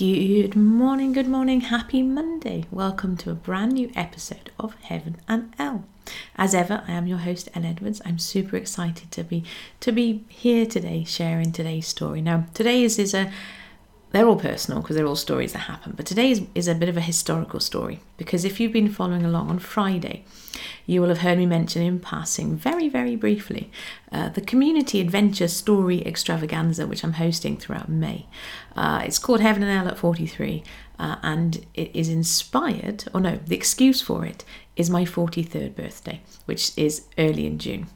[0.00, 2.64] Good morning, good morning, happy Monday.
[2.70, 5.84] Welcome to a brand new episode of Heaven and Elle.
[6.36, 8.00] As ever, I am your host, Elle Edwards.
[8.06, 9.44] I'm super excited to be
[9.80, 12.22] to be here today, sharing today's story.
[12.22, 13.30] Now, today's is a
[14.12, 15.94] they're all personal because they're all stories that happen.
[15.96, 19.24] But today is, is a bit of a historical story because if you've been following
[19.24, 20.24] along on Friday,
[20.86, 23.70] you will have heard me mention in passing, very, very briefly,
[24.10, 28.26] uh, the Community Adventure Story Extravaganza, which I'm hosting throughout May.
[28.74, 30.64] Uh, it's called Heaven and Elle at 43,
[31.00, 34.44] uh, and it is inspired, or no, the excuse for it
[34.76, 37.86] is my 43rd birthday, which is early in June.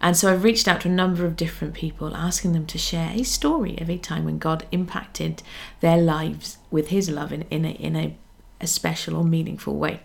[0.00, 3.10] And so I've reached out to a number of different people asking them to share
[3.12, 5.42] a story of a time when God impacted
[5.80, 8.16] their lives with his love in, in, a, in a,
[8.60, 10.00] a special or meaningful way.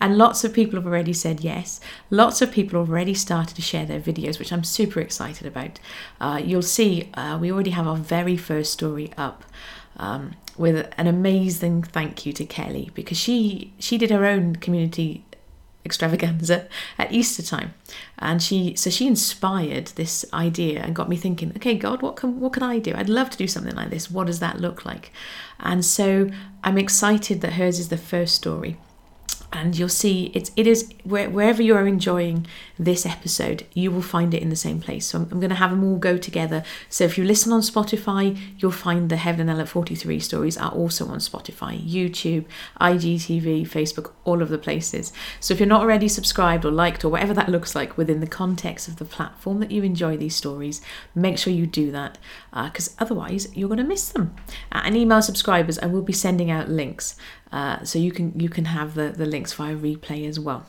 [0.00, 1.80] And lots of people have already said yes.
[2.10, 5.78] Lots of people already started to share their videos, which I'm super excited about.
[6.20, 9.44] Uh, you'll see uh, we already have our very first story up.
[10.00, 15.24] Um, with an amazing thank you to Kelly because she she did her own community
[15.84, 17.74] extravaganza at Easter time.
[18.18, 22.40] And she so she inspired this idea and got me thinking, okay, God, what can
[22.40, 22.94] what can I do?
[22.94, 24.10] I'd love to do something like this.
[24.10, 25.12] What does that look like?
[25.58, 26.30] And so
[26.64, 28.78] I'm excited that hers is the first story
[29.52, 32.46] and you'll see it's it is where, wherever you are enjoying
[32.78, 35.06] this episode you will find it in the same place.
[35.06, 36.62] So i'm, I'm going to have them all go together.
[36.88, 40.70] So if you listen on spotify you'll find the heaven and elle 43 stories are
[40.70, 42.44] also on spotify youtube
[42.80, 45.12] igtv facebook all of the places.
[45.40, 48.26] So if you're not already subscribed or liked or whatever that looks like within the
[48.26, 50.80] context of the platform that you enjoy these stories
[51.14, 52.18] make sure you do that
[52.64, 54.34] because uh, otherwise you're going to miss them.
[54.72, 57.16] Uh, and email subscribers i will be sending out links
[57.52, 60.66] uh, so you can you can have the, the links via replay as well.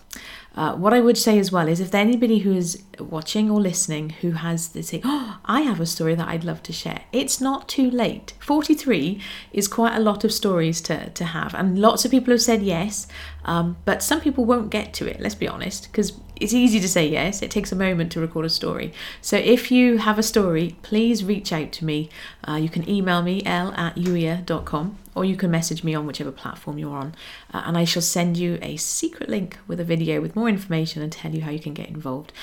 [0.53, 3.61] Uh, what I would say as well is if there's anybody who is watching or
[3.61, 7.03] listening who has this say, oh, I have a story that I'd love to share.
[7.13, 8.33] It's not too late.
[8.39, 9.21] 43
[9.53, 12.63] is quite a lot of stories to, to have, and lots of people have said
[12.63, 13.07] yes,
[13.45, 16.89] um, but some people won't get to it, let's be honest, because it's easy to
[16.89, 17.42] say yes.
[17.42, 18.93] It takes a moment to record a story.
[19.21, 22.10] So if you have a story, please reach out to me.
[22.48, 26.32] Uh, you can email me, elle at youier.com, or you can message me on whichever
[26.32, 27.14] platform you're on,
[27.54, 31.02] uh, and I shall send you a secret link with a video with more information
[31.02, 32.33] and tell you how you can get involved.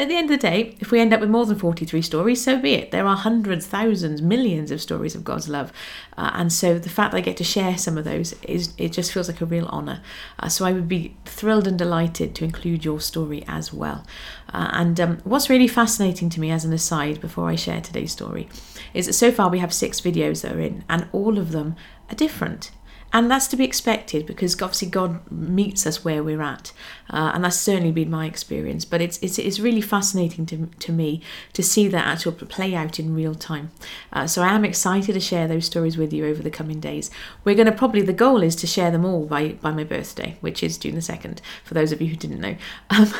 [0.00, 2.42] At the end of the day, if we end up with more than 43 stories,
[2.42, 2.90] so be it.
[2.90, 5.74] There are hundreds, thousands, millions of stories of God's love.
[6.16, 8.92] Uh, and so the fact that I get to share some of those, is it
[8.92, 10.00] just feels like a real honour.
[10.38, 14.06] Uh, so I would be thrilled and delighted to include your story as well.
[14.54, 18.12] Uh, and um, what's really fascinating to me, as an aside, before I share today's
[18.12, 18.48] story,
[18.94, 21.76] is that so far we have six videos that are in, and all of them
[22.10, 22.70] are different.
[23.12, 26.72] And that's to be expected because obviously God meets us where we're at.
[27.08, 28.84] Uh, and that's certainly been my experience.
[28.84, 31.20] But it's, it's, it's really fascinating to, to me
[31.52, 33.72] to see that actual play out in real time.
[34.12, 37.10] Uh, so I am excited to share those stories with you over the coming days.
[37.44, 40.36] We're going to probably, the goal is to share them all by, by my birthday,
[40.40, 42.56] which is June the 2nd, for those of you who didn't know.
[42.90, 43.14] Um,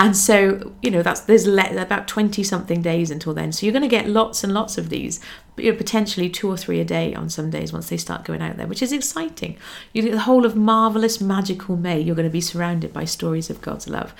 [0.00, 3.52] and so, you know, that's there's le- about 20 something days until then.
[3.52, 5.20] So you're going to get lots and lots of these,
[5.54, 8.24] but you know, potentially two or three a day on some days once they start
[8.24, 9.58] going out there, which is exciting.
[9.92, 13.50] You get the whole of marvelous, magical May, you're going to be surrounded by stories
[13.50, 14.14] of God's love.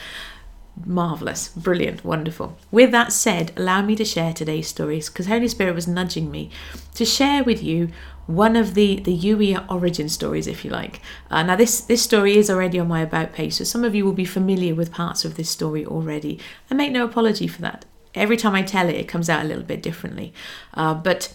[0.84, 2.56] Marvelous, brilliant, wonderful.
[2.70, 6.50] With that said, allow me to share today's stories because Holy Spirit was nudging me
[6.94, 7.88] to share with you
[8.26, 11.00] one of the the Youier origin stories, if you like.
[11.30, 14.04] Uh, now, this this story is already on my about page, so some of you
[14.04, 16.38] will be familiar with parts of this story already.
[16.70, 17.84] I make no apology for that.
[18.14, 20.32] Every time I tell it, it comes out a little bit differently,
[20.74, 21.34] uh, but.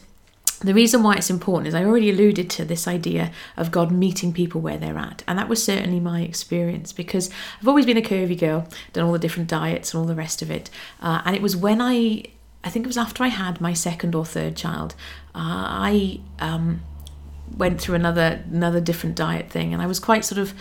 [0.65, 4.33] The reason why it's important is I already alluded to this idea of God meeting
[4.33, 5.23] people where they're at.
[5.27, 7.29] And that was certainly my experience because
[7.61, 10.41] I've always been a curvy girl, done all the different diets and all the rest
[10.41, 10.71] of it.
[10.99, 12.23] Uh, and it was when I
[12.63, 14.95] I think it was after I had my second or third child,
[15.35, 16.81] uh, I um,
[17.55, 20.55] went through another another different diet thing, and I was quite sort of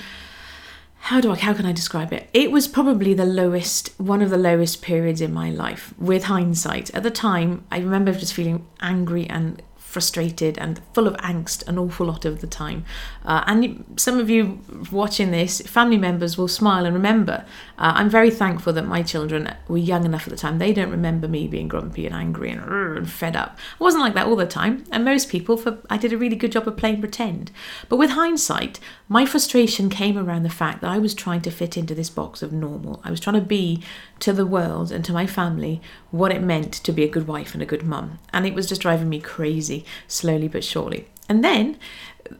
[0.98, 2.28] how do I how can I describe it?
[2.34, 6.94] It was probably the lowest one of the lowest periods in my life with hindsight.
[6.94, 9.62] At the time, I remember just feeling angry and
[9.94, 12.84] frustrated and full of angst an awful lot of the time.
[13.24, 14.58] Uh, and some of you
[14.90, 17.44] watching this, family members will smile and remember.
[17.78, 20.58] Uh, I'm very thankful that my children were young enough at the time.
[20.58, 23.56] They don't remember me being grumpy and angry and, and fed up.
[23.80, 24.84] I wasn't like that all the time.
[24.90, 27.52] And most people, for I did a really good job of playing pretend.
[27.88, 31.76] But with hindsight, my frustration came around the fact that I was trying to fit
[31.76, 33.00] into this box of normal.
[33.04, 33.82] I was trying to be
[34.20, 37.52] to the world and to my family what it meant to be a good wife
[37.52, 38.18] and a good mum.
[38.32, 41.08] And it was just driving me crazy, slowly but surely.
[41.28, 41.78] And then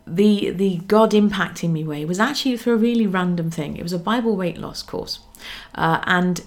[0.06, 3.76] the the God impacting me way was actually through a really random thing.
[3.76, 5.20] It was a Bible weight loss course,
[5.74, 6.42] uh, and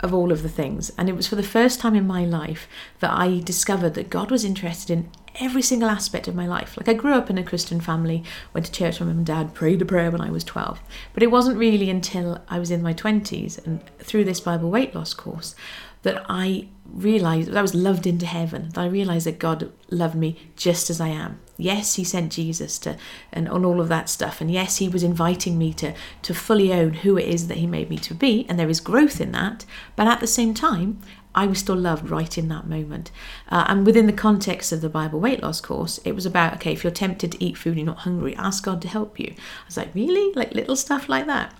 [0.00, 0.90] of all of the things.
[0.98, 2.68] And it was for the first time in my life
[3.00, 5.10] that I discovered that God was interested in
[5.40, 6.76] every single aspect of my life.
[6.76, 9.26] Like I grew up in a Christian family, went to church with my mum and
[9.26, 10.80] dad, prayed a prayer when I was 12.
[11.14, 14.94] But it wasn't really until I was in my 20s and through this Bible weight
[14.94, 15.54] loss course
[16.02, 18.70] that I realized that I was loved into heaven.
[18.70, 21.40] That I realized that God loved me just as I am.
[21.56, 22.96] Yes, He sent Jesus to
[23.32, 26.72] and on all of that stuff, and yes, He was inviting me to to fully
[26.72, 29.32] own who it is that He made me to be, and there is growth in
[29.32, 29.64] that.
[29.96, 31.00] But at the same time,
[31.34, 33.10] I was still loved right in that moment.
[33.48, 36.72] Uh, and within the context of the Bible weight loss course, it was about okay,
[36.72, 39.34] if you're tempted to eat food and you're not hungry, ask God to help you.
[39.36, 40.32] I was like, really?
[40.34, 41.54] Like little stuff like that.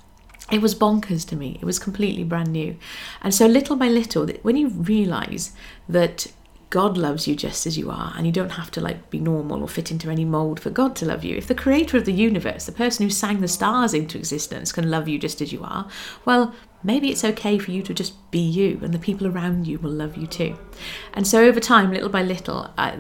[0.53, 1.59] It was bonkers to me.
[1.61, 2.77] It was completely brand new.
[3.23, 5.53] And so, little by little, when you realize
[5.89, 6.27] that
[6.69, 9.63] God loves you just as you are, and you don't have to like be normal
[9.63, 11.37] or fit into any mold for God to love you.
[11.37, 14.91] If the creator of the universe, the person who sang the stars into existence, can
[14.91, 15.89] love you just as you are,
[16.25, 19.79] well, maybe it's okay for you to just be you, and the people around you
[19.79, 20.59] will love you too.
[21.13, 22.99] And so over time, little by little, I,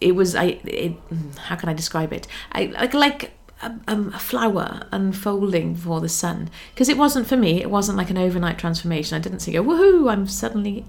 [0.00, 0.60] it was I.
[0.64, 2.26] It, mm, how can I describe it?
[2.52, 3.37] I like like.
[3.60, 7.98] A, um, a flower unfolding before the sun because it wasn't for me it wasn't
[7.98, 10.84] like an overnight transformation i didn't say go woohoo i'm suddenly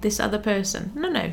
[0.00, 0.92] this other person.
[0.94, 1.32] No, no.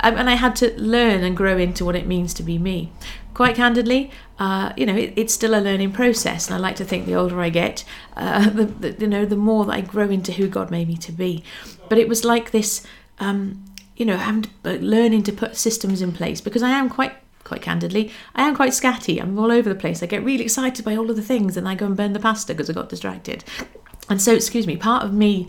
[0.00, 2.92] Um, and I had to learn and grow into what it means to be me.
[3.34, 6.84] Quite candidly, uh, you know, it, it's still a learning process, and I like to
[6.84, 7.84] think the older I get,
[8.16, 10.96] uh, the, the, you know, the more that I grow into who God made me
[10.98, 11.42] to be.
[11.88, 12.86] But it was like this,
[13.18, 13.64] um,
[13.96, 17.14] you know, I'm learning to put systems in place because I am quite
[17.48, 18.12] quite candidly.
[18.34, 19.20] I am quite scatty.
[19.20, 20.02] I'm all over the place.
[20.02, 22.20] I get really excited by all of the things and I go and burn the
[22.20, 23.44] pasta because I got distracted.
[24.08, 25.48] And so, excuse me, part of me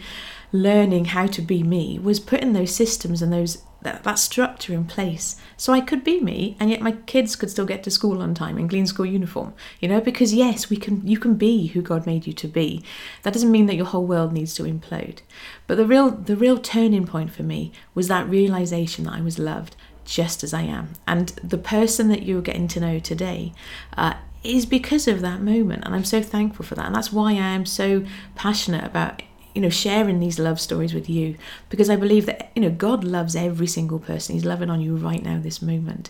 [0.51, 4.83] learning how to be me was putting those systems and those that, that structure in
[4.83, 8.21] place so I could be me and yet my kids could still get to school
[8.21, 11.67] on time in clean school uniform you know because yes we can you can be
[11.67, 12.83] who God made you to be
[13.23, 15.19] that doesn't mean that your whole world needs to implode
[15.67, 19.39] but the real the real turning point for me was that realization that I was
[19.39, 19.77] loved
[20.09, 20.93] just as I am.
[21.07, 23.53] And the person that you're getting to know today
[23.95, 25.83] uh, is because of that moment.
[25.85, 26.87] And I'm so thankful for that.
[26.87, 28.03] And that's why I am so
[28.35, 29.21] passionate about
[29.55, 31.35] you know sharing these love stories with you.
[31.69, 34.33] Because I believe that you know God loves every single person.
[34.33, 36.09] He's loving on you right now this moment.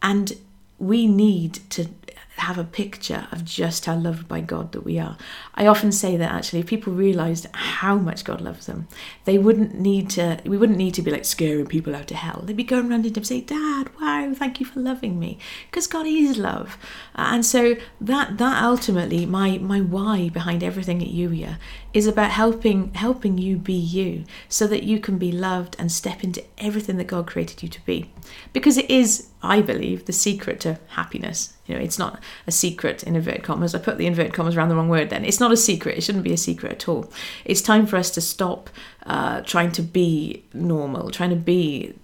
[0.00, 0.34] And
[0.78, 1.88] we need to
[2.36, 5.16] have a picture of just how loved by God that we are.
[5.54, 8.88] I often say that actually if people realized how much God loves them,
[9.24, 12.42] they wouldn't need to we wouldn't need to be like scaring people out to hell.
[12.44, 15.38] They'd be going around and say, Dad, wow, thank you for loving me.
[15.70, 16.76] Because God is love.
[17.14, 21.56] And so that that ultimately my my why behind everything at Youier
[21.94, 26.24] is about helping helping you be you so that you can be loved and step
[26.24, 28.10] into everything that God created you to be.
[28.52, 31.54] Because it is, I believe, the secret to happiness.
[31.66, 33.74] You know, it's not a secret in inverted commas.
[33.74, 35.24] I put the inverted commas around the wrong word then.
[35.24, 35.96] It's not a secret.
[35.96, 37.10] It shouldn't be a secret at all.
[37.44, 38.68] It's time for us to stop
[39.06, 41.94] uh, trying to be normal, trying to be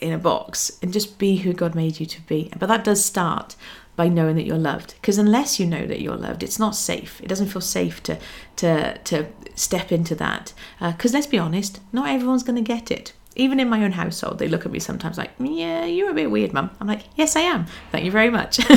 [0.00, 2.50] in a box and just be who God made you to be.
[2.58, 3.56] But that does start
[4.00, 4.94] by knowing that you're loved.
[4.94, 7.20] Because unless you know that you're loved, it's not safe.
[7.20, 8.18] It doesn't feel safe to
[8.56, 10.54] to to step into that.
[10.80, 13.12] Because uh, let's be honest, not everyone's going to get it.
[13.36, 16.30] Even in my own household, they look at me sometimes like, "Yeah, you're a bit
[16.30, 17.66] weird, mum." I'm like, "Yes, I am.
[17.92, 18.60] Thank you very much."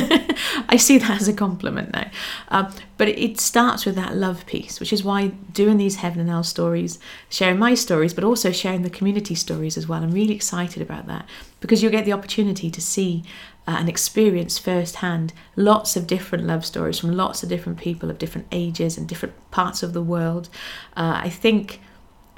[0.68, 2.10] I see that as a compliment now.
[2.48, 6.30] Um, but it starts with that love piece, which is why doing these heaven and
[6.30, 6.98] Elle stories,
[7.28, 10.02] sharing my stories, but also sharing the community stories as well.
[10.02, 11.28] I'm really excited about that
[11.60, 13.24] because you'll get the opportunity to see
[13.66, 18.18] uh, and experience firsthand lots of different love stories from lots of different people of
[18.18, 20.48] different ages and different parts of the world.
[20.96, 21.80] Uh, I think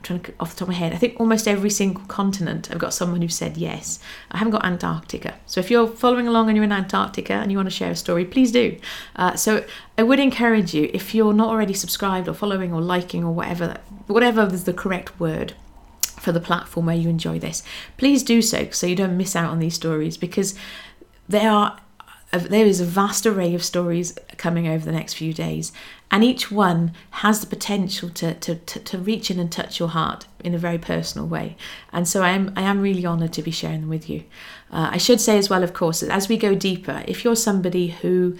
[0.03, 2.79] trying to off the top of my head, I think almost every single continent I've
[2.79, 3.99] got someone who said yes.
[4.31, 5.35] I haven't got Antarctica.
[5.47, 7.97] So if you're following along and you're in Antarctica and you want to share a
[7.97, 8.79] story, please do.
[9.17, 9.65] Uh, so
[9.99, 13.79] I would encourage you, if you're not already subscribed or following or liking or whatever,
[14.07, 15.55] whatever is the correct word
[16.03, 17.63] for the platform where you enjoy this,
[17.97, 20.55] please do so so you don't miss out on these stories because
[21.29, 21.79] they are
[22.39, 25.73] there is a vast array of stories coming over the next few days,
[26.11, 29.89] and each one has the potential to, to, to, to, reach in and touch your
[29.89, 31.57] heart in a very personal way.
[31.93, 34.25] And so I am, I am really honoured to be sharing them with you.
[34.71, 37.37] Uh, I should say as well, of course, that as we go deeper, if you're
[37.37, 38.37] somebody who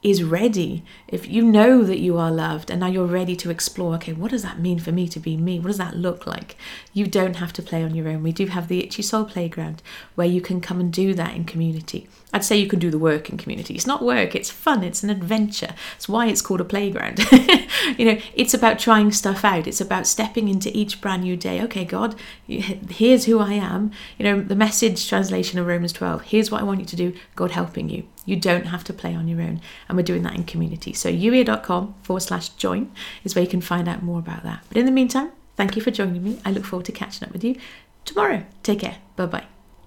[0.00, 3.94] is ready, if you know that you are loved and now you're ready to explore,
[3.96, 5.58] okay, what does that mean for me to be me?
[5.58, 6.56] What does that look like?
[6.92, 8.22] You don't have to play on your own.
[8.22, 9.82] We do have the Itchy Soul Playground
[10.14, 12.08] where you can come and do that in community.
[12.32, 13.74] I'd say you can do the work in community.
[13.74, 15.74] It's not work, it's fun, it's an adventure.
[15.96, 17.18] It's why it's called a playground.
[17.96, 19.66] you know, it's about trying stuff out.
[19.66, 21.62] It's about stepping into each brand new day.
[21.62, 22.14] Okay, God,
[22.46, 23.92] here's who I am.
[24.18, 26.22] You know, the message translation of Romans 12.
[26.22, 27.14] Here's what I want you to do.
[27.34, 28.06] God helping you.
[28.26, 29.62] You don't have to play on your own.
[29.88, 30.92] And we're doing that in community.
[30.92, 32.92] So youier.com forward slash join
[33.24, 34.64] is where you can find out more about that.
[34.68, 36.38] But in the meantime, thank you for joining me.
[36.44, 37.56] I look forward to catching up with you
[38.04, 38.44] tomorrow.
[38.62, 38.98] Take care.
[39.16, 39.57] Bye bye.